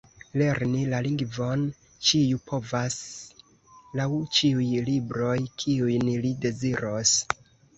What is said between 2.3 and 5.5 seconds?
povas laŭ ĉiuj libroj,